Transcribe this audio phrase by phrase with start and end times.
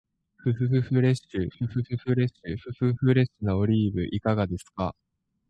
[0.39, 4.95] ふふふフレッシュ、ふふふフレッシュ、ふふふフレッシュなオリーブいかがですか？